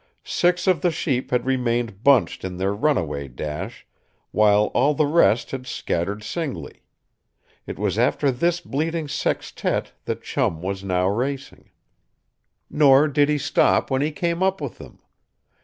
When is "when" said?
13.91-14.01